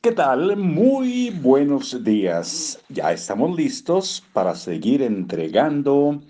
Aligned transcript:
¿Qué 0.00 0.12
tal? 0.12 0.56
Muy 0.56 1.30
buenos 1.30 2.04
días. 2.04 2.78
Ya 2.88 3.12
estamos 3.12 3.56
listos 3.56 4.22
para 4.32 4.54
seguir 4.54 5.02
entregando 5.02 6.22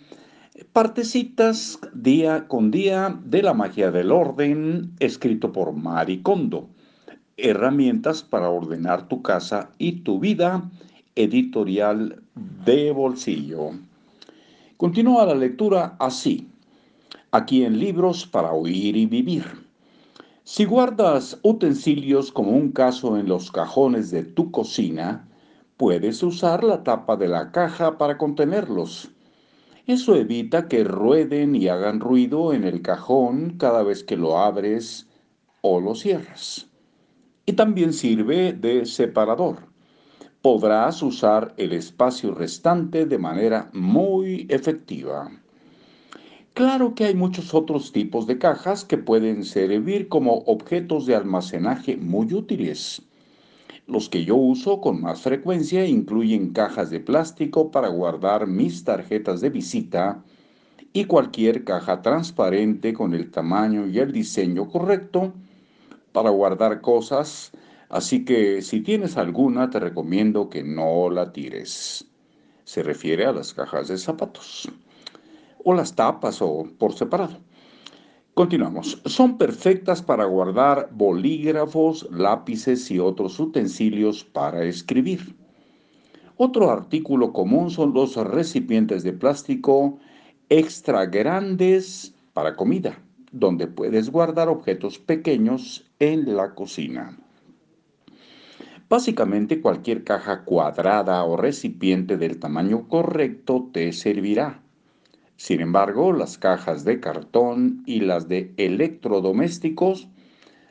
partecitas 0.73 1.79
día 1.93 2.49
con 2.49 2.71
día 2.71 3.21
de 3.23 3.43
la 3.43 3.53
magia 3.53 3.91
del 3.91 4.11
orden, 4.11 4.95
escrito 5.01 5.53
por 5.53 5.75
Mari 5.75 6.23
Kondo. 6.23 6.71
Herramientas 7.37 8.23
para 8.23 8.49
ordenar 8.49 9.07
tu 9.07 9.21
casa 9.21 9.69
y 9.77 10.01
tu 10.01 10.19
vida, 10.19 10.71
editorial 11.15 12.23
de 12.65 12.91
bolsillo. 12.91 13.73
Continúa 14.79 15.27
la 15.27 15.35
lectura 15.35 15.95
así, 15.99 16.49
aquí 17.33 17.65
en 17.65 17.79
Libros 17.79 18.27
para 18.27 18.51
Oír 18.51 18.97
y 18.97 19.05
Vivir. 19.05 19.68
Si 20.51 20.65
guardas 20.65 21.39
utensilios 21.43 22.33
como 22.33 22.53
un 22.53 22.73
caso 22.73 23.19
en 23.19 23.29
los 23.29 23.53
cajones 23.53 24.11
de 24.11 24.25
tu 24.25 24.51
cocina, 24.51 25.29
puedes 25.77 26.23
usar 26.23 26.65
la 26.65 26.83
tapa 26.85 27.19
de 27.19 27.29
la 27.29 27.53
caja 27.53 27.99
para 27.99 28.17
contenerlos. 28.17 29.11
Eso 29.87 30.17
evita 30.17 30.67
que 30.67 30.85
rueden 30.85 31.55
y 31.55 31.69
hagan 31.69 32.01
ruido 32.01 32.55
en 32.55 32.65
el 32.65 32.81
cajón 32.81 33.59
cada 33.59 33.83
vez 33.83 34.03
que 34.03 34.17
lo 34.17 34.39
abres 34.39 35.07
o 35.61 35.83
lo 35.83 35.95
cierras. 35.95 36.67
Y 37.45 37.53
también 37.53 37.93
sirve 37.93 38.55
de 38.55 38.87
separador. 38.87 39.69
Podrás 40.41 41.03
usar 41.03 41.53
el 41.59 41.75
espacio 41.75 42.35
restante 42.35 43.05
de 43.05 43.19
manera 43.19 43.69
muy 43.75 44.47
efectiva. 44.49 45.31
Claro 46.59 46.97
que 46.97 47.05
hay 47.05 47.15
muchos 47.15 47.55
otros 47.55 47.93
tipos 47.93 48.27
de 48.27 48.37
cajas 48.37 48.85
que 48.85 48.99
pueden 48.99 49.45
servir 49.45 50.09
como 50.09 50.39
objetos 50.39 51.07
de 51.07 51.15
almacenaje 51.15 51.97
muy 51.97 52.35
útiles. 52.35 53.01
Los 53.87 54.09
que 54.09 54.25
yo 54.25 54.35
uso 54.35 54.81
con 54.81 55.01
más 55.01 55.21
frecuencia 55.23 55.87
incluyen 55.87 56.53
cajas 56.53 56.91
de 56.91 56.99
plástico 56.99 57.71
para 57.71 57.87
guardar 57.87 58.49
mis 58.49 58.83
tarjetas 58.83 59.41
de 59.41 59.51
visita 59.51 60.25
y 60.93 61.05
cualquier 61.05 61.63
caja 61.63 62.03
transparente 62.03 62.93
con 62.93 63.15
el 63.15 63.31
tamaño 63.31 63.87
y 63.87 64.01
el 64.01 64.11
diseño 64.11 64.69
correcto 64.69 65.35
para 66.11 66.31
guardar 66.31 66.81
cosas, 66.81 67.53
así 67.89 68.25
que 68.25 68.63
si 68.63 68.81
tienes 68.81 69.17
alguna 69.17 69.71
te 69.71 69.79
recomiendo 69.79 70.51
que 70.51 70.65
no 70.65 71.09
la 71.09 71.33
tires. 71.33 72.05
Se 72.65 72.83
refiere 72.83 73.27
a 73.27 73.33
las 73.33 73.55
cajas 73.55 73.87
de 73.87 73.97
zapatos 73.97 74.69
o 75.65 75.75
las 75.75 75.95
tapas 75.95 76.41
o 76.43 76.67
por 76.79 76.93
separado. 76.95 77.39
Continuamos. 78.35 79.03
Son 79.05 79.37
perfectas 79.37 80.01
para 80.01 80.25
guardar 80.25 80.91
bolígrafos, 80.93 82.09
lápices 82.13 82.89
y 82.91 83.01
otros 83.01 83.41
utensilios 83.41 84.23
para 84.23 84.65
escribir. 84.65 85.35
Otro 86.37 86.71
artículo 86.71 87.33
común 87.33 87.71
son 87.71 87.93
los 87.93 88.15
recipientes 88.15 89.03
de 89.03 89.13
plástico 89.13 89.99
extra 90.49 91.07
grandes 91.07 92.15
para 92.33 92.55
comida, 92.55 93.03
donde 93.33 93.67
puedes 93.67 94.09
guardar 94.09 94.49
objetos 94.49 95.01
pequeños 95.01 95.91
en 95.99 96.37
la 96.37 96.55
cocina. 96.55 97.19
Básicamente 98.89 99.61
cualquier 99.61 100.05
caja 100.05 100.45
cuadrada 100.45 101.25
o 101.25 101.37
recipiente 101.37 102.17
del 102.17 102.39
tamaño 102.39 102.87
correcto 102.87 103.69
te 103.73 103.93
servirá. 103.93 104.63
Sin 105.39 105.61
embargo, 105.61 106.13
las 106.13 106.37
cajas 106.37 106.85
de 106.85 106.99
cartón 106.99 107.85
y 107.87 108.01
las 108.01 108.27
de 108.27 108.53
electrodomésticos 108.57 110.09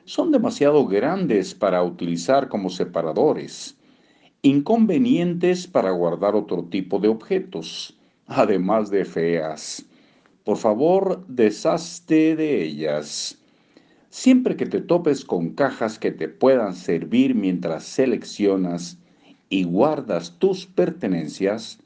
son 0.04 0.34
demasiado 0.34 0.86
grandes 0.86 1.56
para 1.56 1.82
utilizar 1.82 2.50
como 2.50 2.70
separadores, 2.70 3.78
inconvenientes 4.42 5.68
para 5.68 5.92
guardar 5.92 6.36
otro 6.36 6.66
tipo 6.66 7.00
de 7.00 7.08
objetos, 7.08 7.98
además 8.26 8.92
de 8.92 9.06
feas. 9.06 9.86
Por 10.44 10.58
favor, 10.58 11.26
deshazte 11.30 12.36
de 12.36 12.62
ellas. 12.62 13.38
Siempre 14.10 14.58
que 14.58 14.66
te 14.66 14.82
topes 14.82 15.24
con 15.24 15.52
cajas 15.52 15.98
que 15.98 16.12
te 16.12 16.28
puedan 16.28 16.76
servir 16.76 17.36
mientras 17.36 17.86
seleccionas 17.86 18.98
y 19.48 19.64
guardas 19.64 20.38
tus 20.40 20.66
pertenencias, 20.66 21.80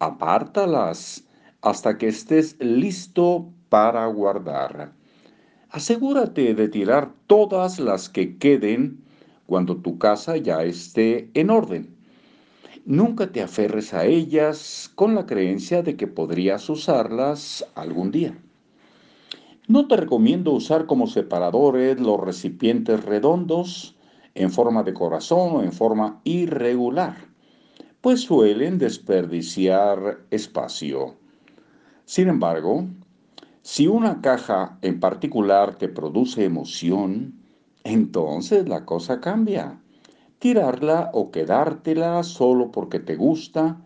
apártalas 0.00 1.29
hasta 1.62 1.98
que 1.98 2.08
estés 2.08 2.56
listo 2.60 3.48
para 3.68 4.06
guardar. 4.06 4.92
Asegúrate 5.70 6.54
de 6.54 6.68
tirar 6.68 7.12
todas 7.26 7.78
las 7.78 8.08
que 8.08 8.38
queden 8.38 9.04
cuando 9.46 9.76
tu 9.76 9.98
casa 9.98 10.36
ya 10.36 10.64
esté 10.64 11.30
en 11.34 11.50
orden. 11.50 11.96
Nunca 12.84 13.30
te 13.30 13.42
aferres 13.42 13.94
a 13.94 14.06
ellas 14.06 14.90
con 14.94 15.14
la 15.14 15.26
creencia 15.26 15.82
de 15.82 15.96
que 15.96 16.06
podrías 16.06 16.68
usarlas 16.68 17.64
algún 17.74 18.10
día. 18.10 18.36
No 19.68 19.86
te 19.86 19.96
recomiendo 19.96 20.50
usar 20.50 20.86
como 20.86 21.06
separadores 21.06 22.00
los 22.00 22.18
recipientes 22.18 23.04
redondos 23.04 23.96
en 24.34 24.50
forma 24.50 24.82
de 24.82 24.94
corazón 24.94 25.56
o 25.56 25.62
en 25.62 25.72
forma 25.72 26.20
irregular, 26.24 27.16
pues 28.00 28.22
suelen 28.22 28.78
desperdiciar 28.78 30.24
espacio. 30.30 31.19
Sin 32.10 32.26
embargo, 32.26 32.88
si 33.62 33.86
una 33.86 34.20
caja 34.20 34.76
en 34.82 34.98
particular 34.98 35.76
te 35.76 35.88
produce 35.88 36.44
emoción, 36.44 37.40
entonces 37.84 38.68
la 38.68 38.84
cosa 38.84 39.20
cambia. 39.20 39.80
Tirarla 40.40 41.10
o 41.12 41.30
quedártela 41.30 42.24
solo 42.24 42.72
porque 42.72 42.98
te 42.98 43.14
gusta 43.14 43.80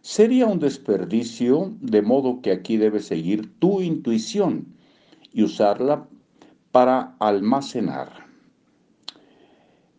sería 0.00 0.46
un 0.46 0.58
desperdicio, 0.58 1.72
de 1.80 2.02
modo 2.02 2.42
que 2.42 2.50
aquí 2.50 2.78
debes 2.78 3.06
seguir 3.06 3.56
tu 3.60 3.80
intuición 3.80 4.74
y 5.32 5.44
usarla 5.44 6.08
para 6.72 7.14
almacenar. 7.20 8.08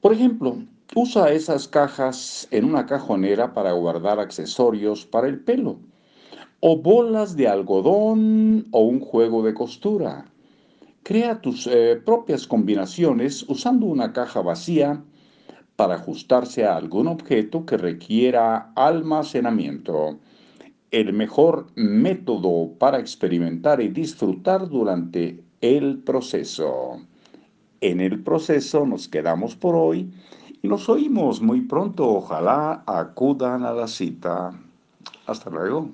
Por 0.01 0.11
ejemplo, 0.11 0.57
usa 0.95 1.31
esas 1.31 1.69
cajas 1.69 2.45
en 2.51 2.65
una 2.65 2.85
cajonera 2.85 3.53
para 3.53 3.71
guardar 3.71 4.19
accesorios 4.19 5.05
para 5.05 5.29
el 5.29 5.39
pelo 5.39 5.79
o 6.61 6.77
bolas 6.77 7.35
de 7.35 7.47
algodón 7.47 8.67
o 8.71 8.81
un 8.81 8.99
juego 8.99 9.43
de 9.43 9.53
costura. 9.53 10.25
Crea 11.03 11.41
tus 11.41 11.67
eh, 11.67 12.01
propias 12.03 12.45
combinaciones 12.45 13.45
usando 13.47 13.85
una 13.85 14.11
caja 14.13 14.41
vacía 14.41 15.01
para 15.75 15.95
ajustarse 15.95 16.65
a 16.65 16.75
algún 16.75 17.07
objeto 17.07 17.65
que 17.65 17.77
requiera 17.77 18.71
almacenamiento. 18.75 20.19
El 20.91 21.13
mejor 21.13 21.67
método 21.75 22.73
para 22.77 22.99
experimentar 22.99 23.79
y 23.79 23.87
disfrutar 23.87 24.67
durante 24.67 25.41
el 25.61 25.99
proceso. 25.99 26.99
En 27.79 28.01
el 28.01 28.21
proceso 28.23 28.85
nos 28.85 29.07
quedamos 29.07 29.55
por 29.55 29.75
hoy 29.75 30.11
y 30.61 30.67
nos 30.67 30.89
oímos 30.89 31.41
muy 31.41 31.61
pronto. 31.61 32.09
Ojalá 32.09 32.83
acudan 32.85 33.63
a 33.63 33.71
la 33.71 33.87
cita. 33.87 34.51
Hasta 35.27 35.49
luego. 35.49 35.89